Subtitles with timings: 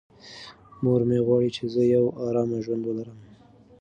[0.83, 3.19] مور مې غواړي چې زه یو ارام ژوند ولرم.